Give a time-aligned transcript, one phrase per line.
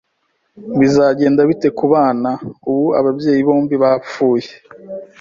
[0.79, 2.31] Bizagenda bite ku bana
[2.69, 4.49] ubu ababyeyi bombi bapfuye?